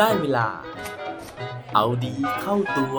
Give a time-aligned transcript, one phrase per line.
[0.00, 0.48] ได้เวลา
[1.74, 2.98] เอาดีเข้าตัว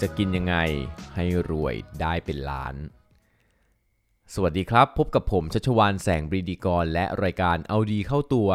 [0.00, 0.56] จะกินยังไง
[1.14, 2.76] ให้รวยได้เป็นล้าน
[4.34, 8.50] สวัสดีครับ พบกับผมชัชวานแสงบรีดีกร และรายการเอาดีเข้าตัว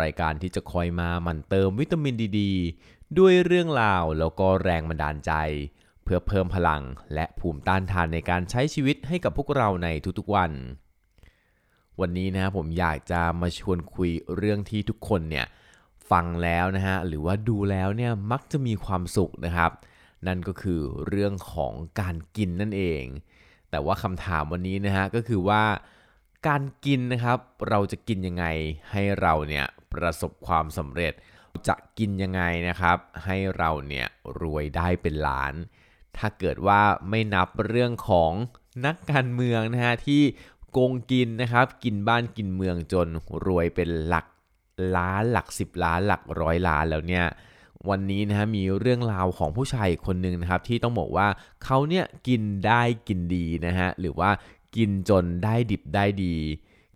[0.00, 2.40] รายการที่จะคอยมาหมั่นเติมวิตามินดีด
[3.18, 5.32] ด้วยเรื่องราวแล้วก็แรงบันดาลใจ
[6.04, 6.82] เพื่อเพิ่มพลัง
[7.14, 10.52] และภูมิต้านทานในการใช้ชีวิตให้กับพวกเราในทุกๆวัน
[12.00, 15.46] วันนี้นะผมอยากจะมาชวนคุยเรื่องที่ทุกคนเนี่ย
[16.10, 19.70] ฟังแล้วนะฮะหรือว่าดูแล้วเนี่ยมักจะมีความสุขนะครับ
[20.26, 23.04] นั่นก็คือเรื่องของการกินนั่นเอง
[23.70, 25.62] แต่ว่าคำถามวันนี้นะฮะก็คือว่า
[26.46, 28.44] การกินนะครับ เราจะกินยังไง
[28.90, 31.12] ให้เราเนี่ยประสบความสำเร็จ
[31.68, 34.06] จะกินยังไงนะครับ ให้เราเนี่ย
[34.40, 35.54] รวยได้เป็นล้าน
[36.16, 38.32] ถ้าเกิดว่าไม่นับเรื่องของ
[38.86, 40.22] นักการเมืองนะฮะที่
[40.72, 43.08] โกงกินนะครับ กินบ้านกินเมืองจน
[43.46, 44.26] รวยเป็นหลัก
[44.96, 47.24] ล้านหลัก 10 ล้านหลักร้อยล้านแล้วเนี่ย
[47.88, 51.26] วันนี้นะฮะมีเรื่องราวของผู้ชายคนหนึ่งนะครับที่ต้องบอกว่า
[51.64, 54.30] เขาเนี่ยกินได้กินดีนะฮะหรือว่า
[54.76, 56.36] กินจนได้ดิบได้ดี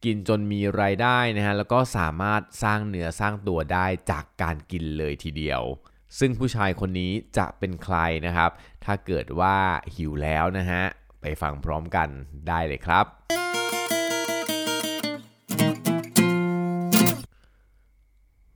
[0.04, 5.62] กินจนมีรายได้นะฮะแล้วก็สามารถสร้างเนื้อสร้างตัวได้จากการกินเลยทีเดียว
[6.18, 8.50] ซึ่งผู้ชายคนนี้จะเป็นใครนะครับ
[8.84, 9.56] ถ้าเกิดว่า
[9.94, 10.82] หิวแล้วนะฮะ
[11.20, 12.08] ไปฟังพร้อมกัน
[12.48, 13.04] ได้เลยครับ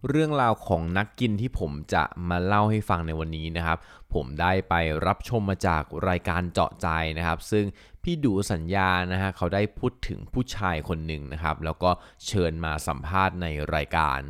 [0.09, 3.79] เรื่องราวของนักกินที่ผมจะมาเล่าให้ฟังในวันนี้นะครับ
[4.15, 4.75] ผมได้ไป
[5.07, 7.65] รับชมมาจากรายการเจาะใจนะครับ ซึ่ง
[8.03, 11.91] พี่ดูสัญญานะฮะเขาได้พูดถึงผู้ชายคนหนึ่งนะครับ แล้วก็
[12.27, 14.21] เชิญมาสัมภาษณ์ในรายการ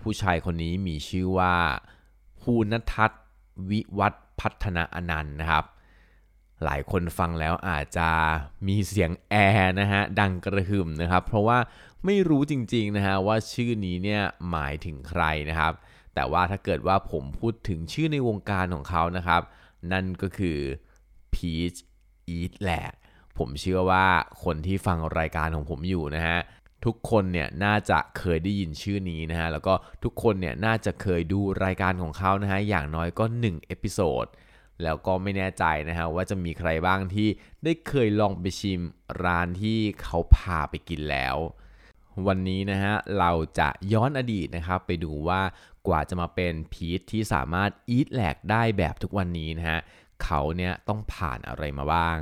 [0.00, 1.54] ผู้ชายคนนี้มีชื่อว่า
[2.40, 3.22] ภูนทัศน์
[3.70, 5.64] วิวัฒพัฒนาอนันต์นะครับ
[6.64, 8.08] หลายคนฟังแล้วอาจจะ
[8.66, 11.58] มีเสียงแอร์นะฮะดังกระหึ่มนะครับ เพราะว่า
[12.06, 15.72] ไม่รู้จริงๆนะฮะว่าชื่อนี้เนี่ยหมายถึงใครนะครับ
[16.14, 19.42] แต่ว่าถ้าเกิดว่าผมพูดถึงชื่อในวงการของเขานะครับ
[19.92, 20.58] นั่นก็คือ
[21.34, 21.78] Peach
[22.36, 22.84] Eat แหละ
[23.38, 24.06] ผมเชื่อว่า
[24.44, 26.38] คนที่ฟังรายการของผมอยู่นะฮะ
[26.84, 34.26] ทุกคนเนี่ยน่าจะเคยได้ยินชื่อนี้นะฮะแล้วก็ทุกคนเนี่ยน่าจะเคยดูรายการของเขานะฮะอย่างน้อยก็1เอพิโซด
[34.82, 37.28] แล้วก็ไม่แน่ใจนะฮะว่าจะมีใครบ้างที่
[37.64, 38.80] ได้เคยลองไปชิม
[39.24, 41.36] ร้านที่เขาพาไปกินแล้ว
[42.26, 45.40] วันนี้นะฮะเราจะย้อนอดีตนะครับไปดูว่า
[45.88, 49.80] กว่าจะมาเป็นพีทที่สามารถอีทแหลกได้แบบทุกวันนี้นะฮะ
[50.24, 52.18] เขาเนี่ยต้องผ่านอะไรมาบ้าง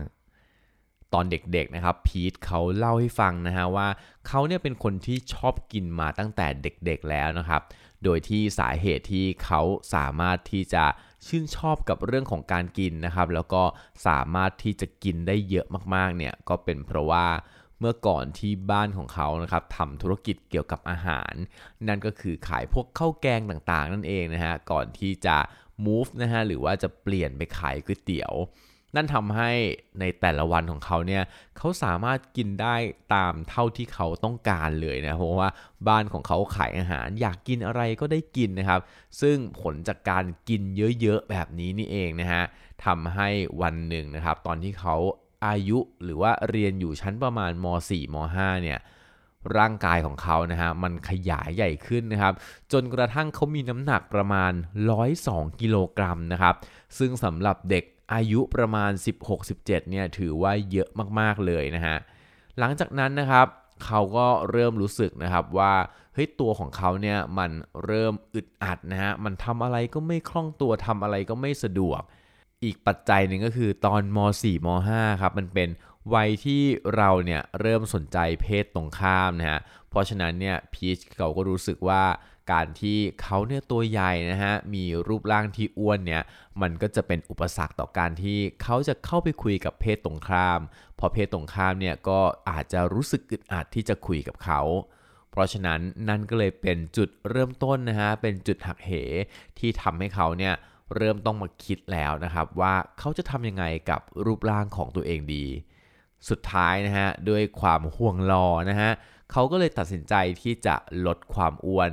[1.13, 3.89] ตอนเด็กๆนะครับพีทเขาเล่าให้ฟังนะฮะว่า
[4.27, 7.63] เขาเนี่ยเป็นคนที่ชอบกินมาตั้งแต่เด็กๆแล้วนะครับ
[8.05, 9.61] โดยที่สาเหตุที่เขา
[9.95, 10.85] สามารถที่จะ
[11.27, 13.63] ชื่นชอบกับเรื่องของการกินนะครับ แล้วก็
[14.07, 17.27] สามารถที่จะกินได้เยอะมากๆเนี่ยก็เป็นเพราะว่า
[17.83, 21.33] เมื่อก่อนที่บ้านของเขานะครับทำธุรกิจเกี่ยวกับอาหาร
[21.89, 25.37] นั่นก็คือขายพวกข้าวแกงต่างๆ นั่นเองนะฮะก่อนที่จะ
[25.85, 28.35] move นะฮะหรือว่าจะเปลี่ยนไปขายก๋วยเตี๋ยว
[28.97, 29.51] นั่นทำให้
[30.01, 31.23] ในแต่ละวันของเขาเนี่ย
[31.59, 32.77] เขาสามารถกินได้
[33.15, 35.51] ตามเท่าที่เขาต้องการเลยนะเพราะว่า
[35.89, 38.81] บ้านของเขาขายอาหารอยากกินอะไรก็ได้กินนะครับ
[39.21, 40.63] ซึ่งผลจากการกิน
[41.01, 42.43] เยอะๆแบบนี้นี่เองนะฮะ
[42.85, 43.29] ทำให้
[43.63, 44.97] วันหนึ่งนะครับ ตอนที่เขา
[45.47, 48.79] อายุหรือว่าเรียนอยู่ชั้นประมาณม .4 ม .5 เนี่ย
[49.59, 52.35] ร่างกายของเขานะฮะมันขยายใหญ่ขึ้นนะครับ
[52.73, 54.53] จนกระทั่งเขามีน้ำหนักประมาณ
[55.07, 56.55] 102 กิโลกรัมนะครับ
[56.99, 58.91] ซึ่งสำหรับเด็กอายุประมาณ
[59.41, 60.89] 16-17เนี่ยถือว่าเยอะ
[61.19, 61.97] มากๆเลยนะฮะ
[62.59, 63.47] หลังจากนั้นนะครับ
[63.85, 65.75] เขาก็เริ่มรู้สึกนะครับว่า
[66.15, 67.51] เฮ้ยตัวของเขาเนี่ยมัน
[67.85, 72.03] เริ่มอึดอัดนะฮะมันทำอะไรก็ไม่คล่องตัวทำอะไรก็ไม่สะดวก
[72.65, 75.69] อีกปัจจัยหนึ่งก็คือตอนม .4 ม .5 ครับมันเป็น
[76.15, 76.63] วัยที่
[76.97, 79.61] เราเนี่ยเริ่มสนใจเพศตรงข้ามนะฮะ
[79.91, 82.05] เพราะฉะนั้นเนี่ยพีชเขาก็รู้สึกว่า
[82.53, 86.23] การที่เขาเนี่ยตัวใหญ่นะฮะมีรูปร่างที่อ้วนเนี่ย
[86.63, 90.61] มันก็จะเป็นอุปสรรคต่อการที่เขาจะเข้าไปคุยกับเพศตรงข้าม
[90.99, 92.21] พอเพศตรงข้ามเนี่ยก็
[92.51, 94.61] อาจจะรู้สึกอึดอัดที่จะคุยกับเขา
[95.31, 98.91] เพราะฉะนั้นนั่นก็เลยเป็นจุดเริ่มต้นนะฮะ เป็นจุดหักเห
[99.59, 100.55] ที่ทำให้เขาเนี่ย
[100.97, 105.47] เริ่มต้องมาคิดแล้วนะครับว่าเขาจะทำยังไงกับรูปร่างของตัวเองดี
[106.29, 108.91] สุดท้ายนะฮะด้วยความห่วงรอนะฮะ
[109.33, 111.93] เขาก็เลยตัดสินใจที่จะลดความอ้วน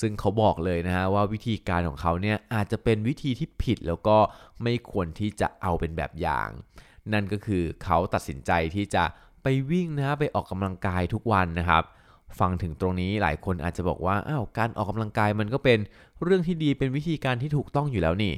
[0.00, 4.16] ซึ่งเขาบอกเลยนะฮะว่าวิธีการของเขาเนี่ยอาจจะเป็นวิธีที่ผิดแล้วก็
[4.62, 6.48] ไม่ควรที่จะเอาเป็นแบบอย่าง
[7.12, 9.04] นั่นก็คือเขาตัดสินใจที่จะ
[9.42, 11.84] ไปวิ่งนะฮะไปออกกำลังกายทุกวันนะครับ
[12.40, 15.78] ฟังถึงตรงนี้หลายคนอาจจะบอกว่าอ้าวการออกกำลังกายมันก็เป็น
[16.22, 18.34] เรื่องที่ดีเป็นวิธีการที่ถูกต้องอยู่แล้วนี่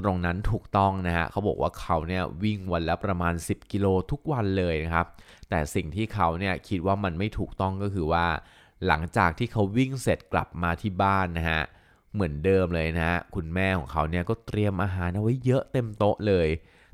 [0.00, 5.06] ตรงนั้นถูกต้องนะฮะเขาบอกว่าเขาเนี่ยวิ่งวันละประมาณ 10 กิโลทุกวันเลยนะครับ
[5.48, 8.26] แต่สิ่งที่เขาเนี่ยคิดว่ามันไม่ถูกต้องก็คือว่า
[8.86, 11.62] หลังจากที่เขาวิ่งเสร็จกลับมาที่บ้านนะฮะ
[12.14, 16.48] เหมือนเดิมเลยนะฮะคุณแม่ของเขาเนี่ยก็เตรียมอาหารเอาไว้เยอะเต็มโต๊ะเลย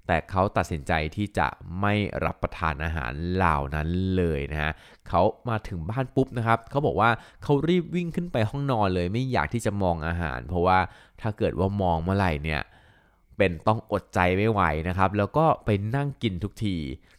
[0.07, 1.49] แต่เขาตัดสินใจที่จะ
[1.81, 1.95] ไม่
[2.25, 4.73] รับประทานอาหารเหล่านั้นเลยนะฮะ
[5.09, 7.11] เขามาถึงบ้านปุ๊บนะครับเขาบอกว่า
[7.43, 10.79] เขารีบวิ่งขึ้นไปห้องนอนเลย ไม่อยากที่จะมองอาหาร เพราะว่า
[11.21, 12.63] ถ้าเกิดว่ามองเมื่อไหร่เนี่ย
[13.39, 16.77] เป็นต้องอดใจไม่ไหวนะครับ แล้วก็ไปนั่งกินทุกที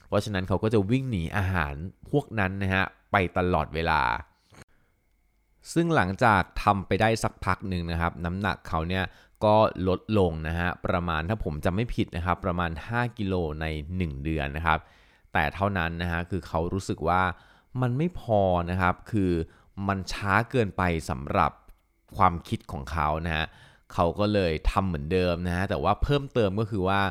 [0.07, 1.73] เพราะฉะนั้นเขาก็จะวิ่งหนีอาหาร
[2.11, 4.01] พวกนั้นนะฮะไปตลอดเวลา
[5.73, 9.03] ซึ่งหลังจากทำไปได้สักพักหนึ่งนะครับ น้ำหนักเขาเนี่ย
[9.45, 9.55] ก็
[9.87, 13.65] ลดลงนะฮะประมาณถ้าผมจำไม่ผิดนะครับประมาณ 5 กิโลใน
[13.97, 14.79] 1 เดือนนะครับ
[15.33, 17.21] แต่เท่านั้นนะฮะคือเขารู้สึกว่า
[17.81, 18.41] มันไม่พอ
[18.71, 19.31] นะครับ คือ
[19.87, 21.51] มันช้าเกินไปสำหรับ
[22.17, 23.45] ความคิดของเขานะฮะ
[23.93, 27.01] เขาก็เลยทำเหมือนเดิมนะฮะแต่ว่าเพิ่มเติมก็คือว่า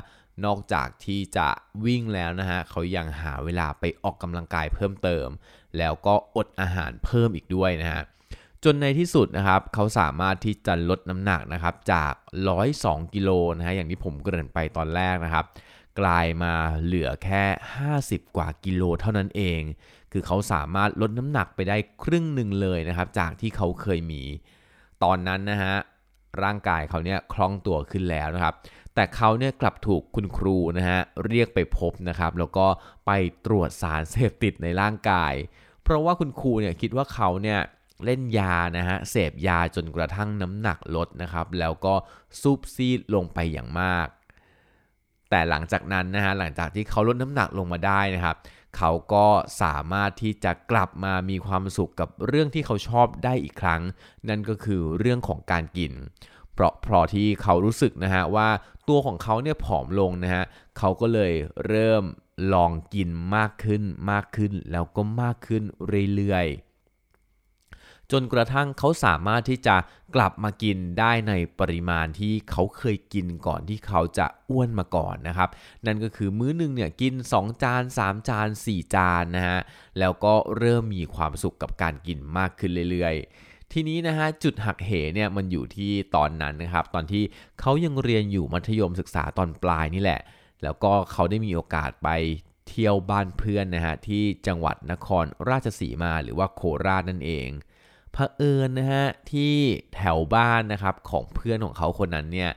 [0.46, 1.48] นอกจากที่จะ
[1.84, 5.28] วิ่งแล้วนะฮะเขายังหาเวลาไปออกกำลังกายเพิ่มเติม
[5.78, 8.02] แล้วก็อดอาหารเพิ่มอีกด้วยนะฮะ
[8.66, 12.12] จนในที่สุดนะครับเขาสามารถที่จะลดน้ำหนักนะครับจาก
[12.64, 15.44] 102 กิโลนะฮะอย่างที่ผมเกริ่นไปตอนแรกนะครับ
[16.00, 16.52] กลายมา
[16.84, 17.44] เหลือแค่
[17.90, 19.60] 50 กว่ากิโลเท่านั้นเอง
[20.12, 24.22] คือเขาสามารถลดน้ำหนักไปได้ครึ่งหนึ่งเลยนะครับจากที่เขาเคยมี
[25.02, 25.74] ตอนนั้นนะฮะ
[26.42, 28.54] ร่างกายเขาเนี่ยคล่องตัวขึ้นแล้วนะครับ
[28.94, 32.66] แต่เขาเนี่ยกลับถูกคุณครูนะฮะเรียกไปพบนะครับ แล้วก็
[33.06, 33.10] ไป
[33.46, 35.34] ตรวจสารเสพติดในร่างกาย
[35.82, 37.60] เพราะว่าคุณครูเนี่ยคิดว่าเขาเนี่ย
[38.04, 41.94] เล่นยานะฮะเสพยาจนกระทั่งน้ำหนักลดนะครับแล้วก็
[42.40, 44.08] ซูบซีดลงไปอย่างมาก
[45.30, 48.36] แต่หลังจากนั้นนะฮะหลังจากที่เขาลดน้ำหนักลงมาได้นะครับ
[48.76, 49.26] เขาก็
[49.62, 53.82] สามารถที่จะกลับมามีความสุขกับเรื่องที่เขาชอบได้อีกครั้ง
[54.28, 55.92] นั่นก็คือเรื่องของการกิน
[56.54, 58.48] เพราะพอที่เขารู้สึกนะฮะว่า
[58.88, 60.44] ตัวของเขาเนี่ยผอมลงนะฮะ
[60.78, 61.32] เขาก็เลย
[61.66, 62.04] เริ่ม
[62.52, 65.62] ลองกินมากขึ้นมากขึ้นแล้วก็มากขึ้น
[66.14, 66.65] เรื่อยๆ
[68.12, 69.76] จนกระทั่งเขาสามารถที่จะ
[70.14, 75.48] กลับมากินได้ในปริมาณที่เขาเคยกินก่อนที่เขาจะอ้วนมาก่อนนะครับ
[75.86, 79.60] นั่นก็คือมื้อหนึงเนี่ยกิน 2 จาน 3 จาน 4 จานนะฮะ
[79.98, 87.22] แล้วก็เริ่มมีความสุขกับการกินมากขึ้นเรื่อยๆทีนี้นะฮะจุดหักเหเนี่ยมันอยู่ที่ตอนนั้นนะครับ ตอนที่
[87.60, 90.20] เขายังเรียนอยู่มัธยมศึกษาตอนปลายนี่แหละ
[90.62, 92.08] แล้วก็เขาได้มีโอกาสไป
[92.68, 97.48] เที่ยวบ้านเพื่อนนะฮะที่จังหวัดนครราชสีมาหรือว่าโคราชนั่นเอง
[98.16, 99.54] เผอิญนะฮะที่
[99.94, 102.50] แถวบ้านนะครับของเพื่อนของเขาคนนั้นเนี่ย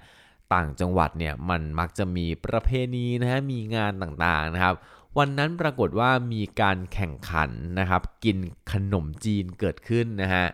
[0.54, 4.76] ต่างจังหวัดเนี่ยมันมักจะมีประเพณีนะฮะมีงานต่างๆนะครับ
[5.18, 8.38] วันนั้นปรากฏว่ามีการแข่งขันนะครับ กิน
[8.72, 10.46] ขนมจีนเกิดขึ้นนะฮะ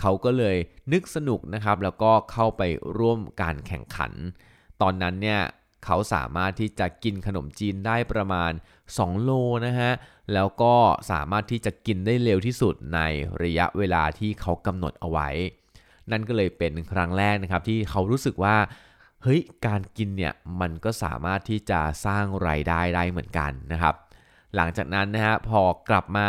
[0.00, 0.56] เขาก็เลย
[0.92, 2.62] นึกสนุกนะครับ แล้วก็เข้าไป
[2.98, 4.12] ร่วมการแข่งขัน
[4.82, 5.40] ตอนนั้นเนี่ย
[5.88, 8.52] เขาสามารถที่จะกินขนมจีนได้ประมาณ
[8.88, 9.30] 2 โล
[9.66, 9.92] นะฮะ
[10.34, 10.74] แล้วก็
[11.10, 13.00] สามารถที่จะกินได้เร็วที่สุดใน
[13.42, 15.28] ระยะเวลาที่เขากำหนดเอาไว้
[16.10, 18.56] นั่นก็เลยเป็นครั้งแรกนะครับที่เขารู้สึกว่า
[19.22, 23.94] เฮ้ยการกินเนี่ยมันก็สามารถที่จะสร้างไรายได้ได้เหมือนกันนะครับ
[24.56, 26.28] หลังจากนั้นนะฮะพอกลับมา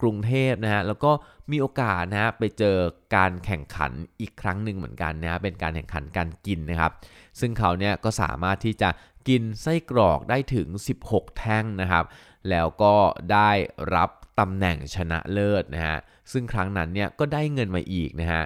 [0.00, 1.12] กรุงเทพนะฮะแล้วก็
[1.50, 2.76] มีโอกาสนะฮะไปเจอ
[3.16, 6.92] การแข่งขันอีกครั้งหนึ่งเหมือนกันนะฮะเป็นการแข่งขันการกินนะครับ
[7.40, 8.90] ซึ่งเขาเนี่ยก็สามารถที่จะ
[9.28, 10.68] กินไส้กรอกได้ถึง
[11.04, 12.04] 16 แท่งนะครับ
[12.50, 12.94] แล้วก็
[13.32, 13.50] ได้
[13.94, 15.98] รับตำแหน่งชนะเลิศนะฮะ
[16.32, 18.42] ซึ่งครั้งนั้นเนี่ยก็ได้เงินมาอีกนะฮะ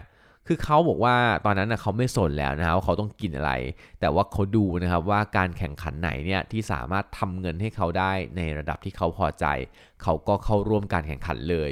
[0.47, 3.53] คือเขาบอกว่าตอนนั้นนะเขาไม่สนแล้วนะฮะว่าเขาต้องกินอะไร
[4.01, 9.47] แต่ว่าเขาดูนะครับว่าการแข่งขันไหนเนี่ยที่สามารถทำเงินให้เขาได้ในระดับที่เขาพอใจ
[10.03, 11.71] เขาก็เข้าร่วมการแข่งขันเลย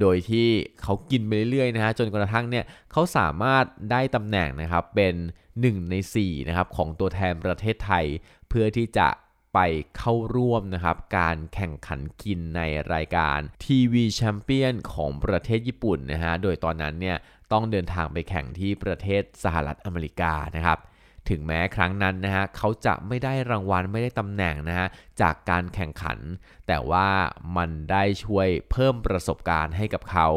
[0.00, 0.48] โดยที่
[0.82, 5.14] เขากินไปเรื่อยๆนะฮะจนกระทั่งเนี่ยเขาสามารถได้ตำแหน่งนะครับเป็น
[5.52, 8.04] 1 ใน4นะครับของตัวแทนประเทศไทย
[8.48, 9.08] เพื่อที่จะ
[9.54, 9.58] ไป
[9.96, 12.62] เข้าร่วมนะครับการแข่งขันกินใน
[12.94, 17.16] รายการทีวีแชมเปี้ยนของประเทศญี่ปุ่นนะฮะ โดยตอนนั้นเนี่ย
[17.52, 20.78] ต้องเดินทางไปแข่งที่ประเทศสหรัฐอเมริกานะครับ
[21.28, 24.86] ถึงแม้ครั้งนั้นนะฮะเขาจะไม่ได้รางวัลไม่ได้ตำแหน่งนะฮะ
[25.20, 26.18] จากการแข่งขัน
[26.66, 27.08] แต่ว่า
[27.56, 30.28] มันได้ช่วยเพิ่มประสบการณ์ให้กับเขา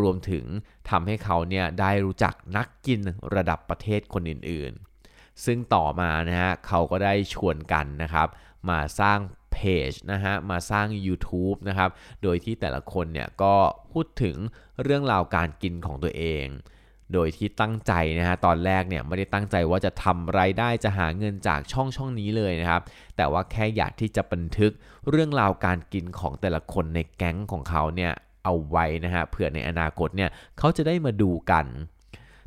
[0.00, 0.44] รวมถึง
[0.90, 3.00] ทำให้เขาเนี่ยได้รู้จักนักกิน
[3.34, 8.28] ระดับประเทศคนอื่นๆ ซึ่งต่อมานะฮะเขาก็ได้ชวนกันนะครับ
[8.70, 9.18] มาสร้าง
[9.52, 9.58] เพ
[9.90, 11.90] จนะฮะมาสร้าง YouTube นะครับ
[12.22, 13.54] โดยที่แต่ละคนเนี่ยก็
[13.92, 14.36] พูดถึง
[14.82, 16.46] เรื่องราวการกินของตัวเอง
[17.14, 22.82] โดยที่ตั้งใจนะฮะตอนแรกเนี่ยไม่ได้ตั้งใจว่าจะทำไรายได้จะหาเงินจากช่องช่องนี้เลยนะครับ
[23.16, 24.72] แต่ว่าแค่อยากที่จะบันทึก
[25.10, 28.12] เรื่องราวการกินของแต่ละคนในแก๊งของเขาเนี่ย
[28.44, 31.66] เอเอาไว้นะฮะเผื่อในอนาคตเนี่ยเขาจะได้มาดูกัน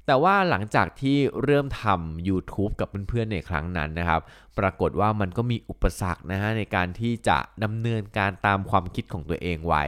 [0.06, 4.22] แต่ว่าหลังจากที่เริ่มทำ YouTube กับเพื่อนๆในครั้งนั้นนะครับ
[4.60, 9.84] ปรากฏว่ามันก็มีอุปสรรคนะฮะในการที่จะดำเนินการตามความคิดของตัวเองไว้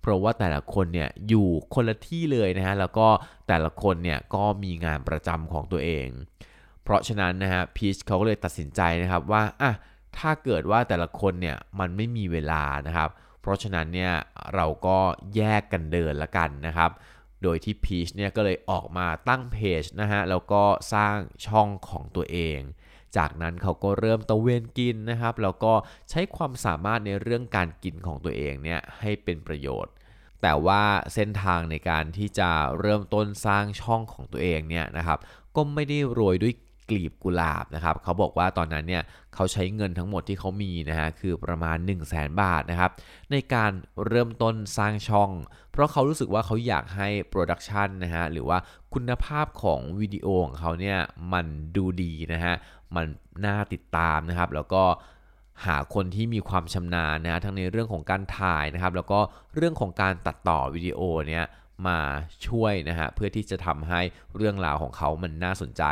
[0.00, 3.08] เพราะว่าแต่ละคนเนี่ยอยู่คนละที่เลยนะฮะแล้วก็
[3.48, 6.08] แต่ละคนเนี่ยก็มีงานประจำของตัวเอง
[6.84, 9.72] เพราะฉะนั้นนะฮะพีชเขาก็เลยตัดสินใจนะครับว่าอะ
[10.18, 13.10] ถ้าเกิดว่าแต่ละคนเนี่ยมันไม่มีเวลานะครับ
[13.40, 14.12] เพราะฉะนั้นเนี่ย
[14.54, 14.98] เราก็
[15.36, 16.90] แยกกันเดินละกันนะครับ
[17.42, 21.16] โดยที่พีชเนี่ยก็เลยออกมาตั้งเพจนะฮะแล้วก็สร้าง
[21.46, 22.60] ช่องของตัวเอง
[23.16, 25.72] จากนั้นเขาก็เริ่มตะเวนกินนะครับ แล้วก็
[26.10, 29.92] ใช้ความสามารถในเรื่องการกินของตัวเองเนี่ยให้เป็นประโยชน์
[30.42, 30.82] แต่ว่า
[31.14, 35.18] เส้นทางในการที่จะเริ่มต้นสร้างช่องของตัวเองเนี่ยนะครับ
[35.56, 36.54] ก็ไม่ได้โรยด้วย
[36.90, 39.02] กลีบกุหลาบนะครับเขาบอกว่าตอนนั้นเนี่ย
[39.34, 42.90] เขาใช้เงินทั้งหมดที่เขามีนะฮะคือประมาณ 1 0 0 0 0แบาทนะครับ
[43.30, 43.72] ในการ
[44.06, 45.30] เริ่มต้นสร้างช่อง
[45.72, 48.58] เพราะเขารู้สึกว่าเขาอยากให้โปรดักชันนะฮะหรือว่า
[48.94, 50.98] คุณภาพของวิดีโอของเขาเนี่ย
[51.32, 52.54] มันดูดีนะฮะ
[52.96, 53.06] มัน
[53.44, 54.82] น่าติดตามนะครับแล้วก็
[55.66, 59.20] หาคนที่มีความชำนาญนะฮะทั้งในเรื่องของการถ่ายนะครับ แล้วก็
[59.54, 61.44] เรื่องของการตัดต่อวิดีโอเนี่ย
[61.86, 61.98] มา
[62.46, 64.00] ช่วยนะฮะเพื่อที่จะทำให้
[64.36, 65.82] เรื่องราวของเขามันน่าสนใจ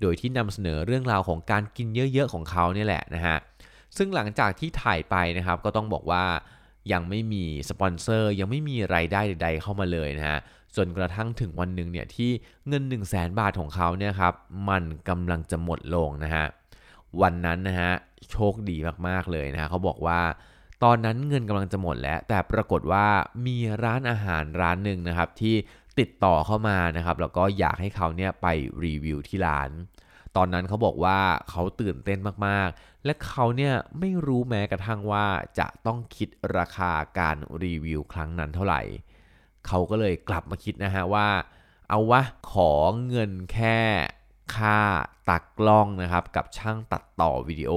[0.00, 3.36] โดยที่นำเสนอเรื่องราวของการกินเยอะๆของเขาเนี่ยแหละนะฮะ
[3.96, 6.24] ซึ่งหลังจากที่ถ่ายไปนะครับก็ต้องบอกว่า
[6.92, 10.38] ยังไม่มีสปอนเซอร์ยังไม่มีไรายได้ใด ๆ เข้ามาเลยนะฮะ
[10.76, 12.30] จนกระทั่งถึงวันหนึ่งเนี่ยที่
[12.68, 14.34] เงิน 1 0 0 0 0แบาทของเขาเนี่ยครับ
[14.68, 16.46] มันกำลังจะหมดลงนะฮะ
[17.22, 17.92] วันนั้นนะฮะ
[18.30, 18.76] โชคดี
[19.08, 20.20] มากๆเลยนะฮะเขาบอกว่า
[20.84, 23.06] ตอนนั้นเงินกำลังจะหมดแล้ว แต่ปรากฏว่า
[23.46, 25.54] มีร้านอาหารร้านหนึ่งนะครับที่
[25.98, 28.46] ติดต่อเข้ามานะครับ แล้วก็อยากให้เขาเนี่ยไป
[28.84, 29.70] รีวิวที่ร้าน
[30.36, 31.18] ตอนนั้นเขาบอกว่า
[31.50, 35.26] เขาตื่นเต้นมากๆ และเขาเนี่ยไม่รู้แม้กระทั่งว่า
[35.58, 38.80] จะต้องคิดราคาการรีวิวครั้งนั้นเท่าไหร่
[39.66, 41.28] เขาก็เลยกลับมาคิดนะฮะว่า
[41.88, 42.70] เอาวะขอ
[43.06, 43.78] เงินแค่
[44.56, 44.80] ค่า
[45.30, 47.72] ตักกล้องนะครับกับช่างตัดต่อวิดีโอ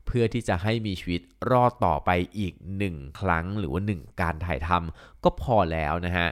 [0.11, 2.53] พื่อที่จะให้มีชีวิตรอดต่อไปอีก
[2.87, 6.29] 1 ครั้งหรือว่า 1 การถ่ายทำก็พอแล้วนะฮะ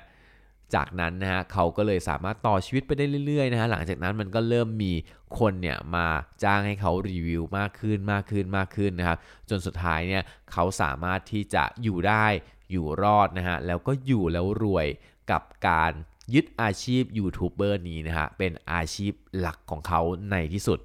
[0.75, 4.93] จากนั้นนะฮะเขาก็เลยสามารถต่อชีวิตไปได้เรื่อยๆนะฮะหลังจากนั้นมันก็เริ่มมี
[5.39, 6.07] คนเนี่ยมา
[6.43, 9.17] จ้างให้เขารีวิวมากขึ้นมากขึ้นมากขึ้นนะครับ
[9.49, 12.25] จนสุดท้ายเนี่ยเขาสามารถที่จะอยู่ได้
[12.71, 14.87] อยู่รอดนะฮะแล้วก็อยู่แล้วรวย
[15.31, 15.91] กับการ
[16.33, 20.79] ยึดอาชีพยูทูบเบอร์นี้นะฮะเป็นอาชีพหลักของเขาในที่สุด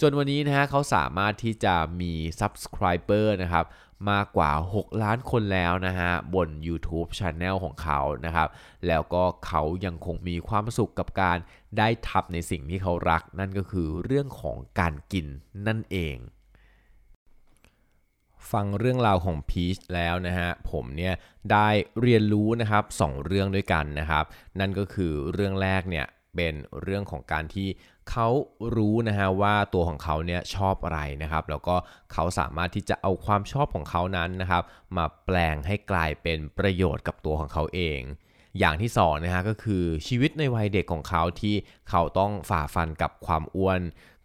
[0.00, 3.64] จนวันนี้นะฮะเขาสามารถที่จะมี Subscriber นะครับ
[4.10, 8.48] มากกว่า 6 ล้านคนแล้วนะฮะ บน YouTube Channel ของเขานะครับ
[8.86, 11.38] แล้วก็เขายังคงมีความสุขกับการ
[11.78, 15.26] ได้ทำในสิ่งที่เขารัก นั่นก็คือเรื่องของการกิน
[15.66, 16.16] นั่นเอง
[18.52, 21.14] ฟังเรื่องราวของพีชแล้วนะฮะ ผมเนี่ย
[21.52, 21.68] ได้
[22.00, 24.24] เรียนรู้นะครับสองเรื่องด้วยกันนะครับ
[24.60, 27.68] นั่นก็คือเรื่องแรกเนี่ยเป็นเรื่องของการที่
[28.10, 28.28] เขา
[28.76, 31.76] รู้นะฮะว่าตัวของเขาเนี่ยชอบอะไรนะครับ แล้วก็
[32.12, 34.62] เขาสามารถที่จะเอาความชอบของเขานั้นนะครับ
[34.96, 38.00] มาแปลงให้กลายเป็นประโยชน์กับตัวของเขาเอง
[38.58, 41.54] อย่างที่สองนะฮะก็คือชีวิตในวัยเด็กของเขาที่
[41.90, 43.80] เขาต้องฝ่าฟันกับความอ้วน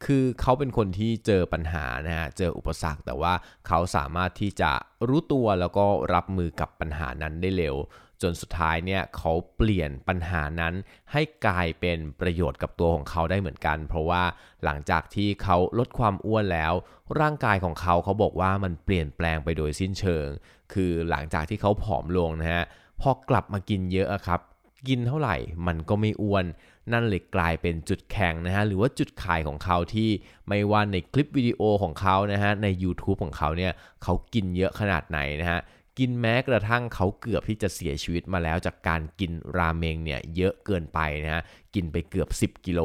[0.06, 3.34] คือเขาเป็นคนที่เจอปัญหานะฮะเจออุปสรรค แต่ว่า
[3.68, 4.72] เขาสามารถที่จะ
[5.08, 7.76] รู้ตัวแล้วก็รับมือกับปัญหานั้นได้เร็ว
[8.24, 10.74] จนสุดท้ายเนี่ยเขาเปลี่ยนปัญหานั้น
[11.12, 14.24] ให้กลายเป็นประโยชน์กับตัวของเขาได้เหมือนกัน เพราะว่า
[14.63, 16.74] หลังจากที่เขาลดความอ้วนแล้ว
[17.20, 20.28] ร่างกายของเขาเขาบอกว่ามันเปลี่ยนแปลงไปโดยสิ้นเชิง
[20.74, 22.63] คือหลังจากที่เขาผอมลงนะฮะ
[23.01, 24.40] พอกลับมากินเยอะครับ
[24.88, 25.36] กินเท่าไหร่
[25.68, 26.46] มันก็ไม่อ้วน
[26.92, 30.10] นั่นเลยกลายเป็นจุดแข็งนะฮะหรือว่าจุดขายของเขาที่
[30.48, 33.72] ไม่ว่าในคลิปวิดีโอของเขานะฮะใน YouTube ของเขาเนี่ย
[34.04, 35.60] เขากินเยอะขนาดไหนนะฮะ
[36.01, 41.43] กินแม้กระทั่งเขาเกือบที่จะเสียชีวิตมาแล้วจากการกินราเมงเนี่ยเยอะเกินไปนะฮะ
[41.75, 42.81] กินไปเกือบ 10 กิโล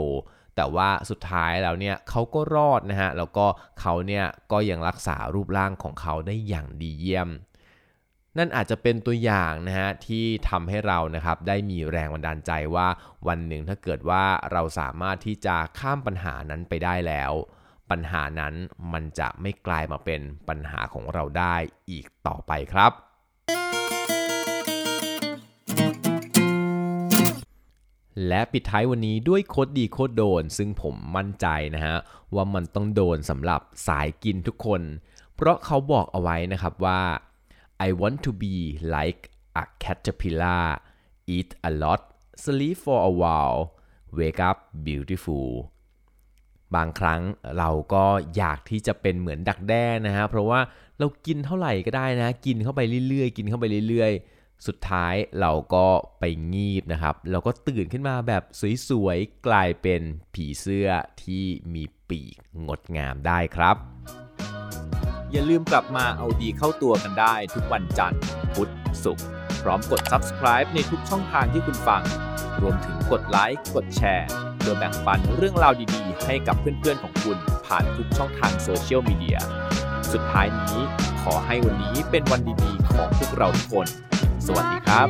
[0.56, 3.46] แต่ว่าสุดท้ายแล้วเนี่ยเขาก็รอดนะฮะแล้วก็
[3.80, 7.28] เขาเนี่ยก็ยังรักษารูปร่างของเขาได้อย่างดีเยี่ยม
[8.38, 12.88] นั่นอาจจะเป็นตัวอย่างนะฮะที่ทำให้เรานะครับได้มีแรงบันดาลใจว่า
[13.28, 17.32] วันหนึ่งถ้าเกิดว่าเราสามารถที่จะข้ามปัญหานั้นไปได้แล้ว
[17.90, 18.54] ปัญหานั้น
[18.92, 21.56] มันจะไม่กลายมาเป็นปัญหาของเราได้
[21.90, 22.92] อีกต่อไปครับ
[28.28, 31.96] และปิดท้ายวันนี้ด้วยโคดดีโคดโดน ซึ่งผมมั่นใจนะฮะ
[32.34, 34.82] ว่ามันต้องโดนสำหรับสายกินทุกคน
[35.34, 37.00] เพราะเขาบอกเอาไว้นะครับว่า
[37.86, 38.56] I want to be
[38.94, 39.22] like
[39.62, 40.66] a caterpillar
[41.36, 42.00] eat a lot
[42.42, 43.60] sleep for a while
[44.18, 45.50] wake up beautiful
[46.74, 47.20] บางครั้ง
[47.58, 48.04] เราก็
[48.36, 50.60] อยากที่จะเป็นเหมือนดักแด้นะฮะเพราะว่า
[50.98, 54.35] เรากินเท่าไหร่ก็ได้นะ กินเข้าไปเรื่อยๆ กินเข้าไปเรื่อยๆ
[54.66, 55.86] สุดท้ายเราก็
[56.20, 58.42] ไปงีบนะครับแล้วก็ตื่นขึ้นมาแบบ
[58.88, 60.02] สวยๆ กลายเป็น
[60.34, 60.88] ผีเสื้อ
[61.24, 61.44] ที่
[61.74, 62.36] มีปีก
[62.66, 63.76] งดงามได้ครับ
[65.32, 68.20] อย่าลืมกลับมาเอาดีเข้าตัวกันได้ทุกวันจันทร์
[68.54, 68.70] พุธ
[69.04, 69.26] ศุกร์
[69.62, 72.02] พร้อมกด subscribe ในทุกช่องทางที่คุณฟัง
[72.62, 77.36] รวมถึงกดไลค์ กดแชร์เพื่อแบ่งปันเรื่องราวดีๆ ให้กับเพื่อนๆของคุณ
[77.66, 79.38] ผ่านทุกช่องทางโซเชียลมีเดีย
[80.12, 80.78] สุดท้ายนี้
[81.22, 83.86] ขอให้วันนี้เป็นวันดีๆ ของพวกเราทุกคน
[84.46, 85.08] สวัสดีครับ